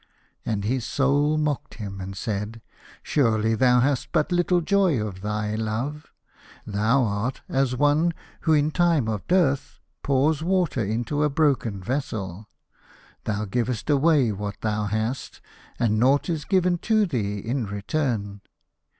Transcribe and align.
And 0.43 0.63
his 0.63 0.83
Soul 0.83 1.37
mocked 1.37 1.75
him 1.75 2.01
and 2.01 2.17
said, 2.17 2.63
"Surely 3.03 3.53
thou 3.53 3.81
hast 3.81 4.11
but 4.11 4.31
little 4.31 4.59
joy 4.59 4.99
out 4.99 5.07
of 5.17 5.21
thy 5.21 5.53
love. 5.53 6.07
Thou 6.65 7.03
art 7.03 7.43
as 7.47 7.75
one 7.75 8.11
who 8.39 8.53
in 8.53 8.71
time 8.71 9.07
of 9.07 9.27
dearth 9.27 9.79
pours 10.01 10.41
water 10.41 10.83
into 10.83 11.21
a 11.21 11.29
broken 11.29 11.83
vessel. 11.83 12.47
Thou 13.25 13.45
givest 13.45 13.91
away 13.91 14.31
what 14.31 14.59
thou 14.61 14.85
hast, 14.85 15.39
and 15.77 15.99
nought 15.99 16.29
is 16.31 16.45
given 16.45 16.79
to 16.79 17.05
thee 17.05 17.37
in 17.37 17.67
return. 17.67 18.41